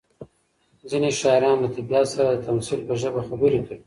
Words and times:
ځینې 0.89 1.09
شاعران 1.19 1.57
له 1.63 1.69
طبیعت 1.75 2.07
سره 2.15 2.29
د 2.33 2.37
تمثیل 2.47 2.79
په 2.87 2.93
ژبه 3.01 3.21
خبرې 3.29 3.59
کوي. 3.65 3.77